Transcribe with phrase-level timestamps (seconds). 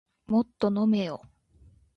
[0.25, 1.21] もっと飲めよ